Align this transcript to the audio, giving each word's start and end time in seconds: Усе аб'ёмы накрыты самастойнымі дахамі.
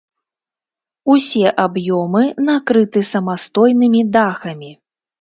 Усе 1.15 1.47
аб'ёмы 1.65 2.23
накрыты 2.49 3.07
самастойнымі 3.13 4.01
дахамі. 4.19 4.71